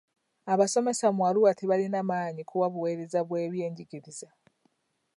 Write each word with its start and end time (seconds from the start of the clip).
Abasomesa 0.53 1.05
mu 1.15 1.21
Arua 1.29 1.51
tebalina 1.59 1.99
maanyi 2.09 2.41
kuwa 2.49 2.67
buweereza 2.73 3.19
bw'ebyenjigiriza. 3.27 4.29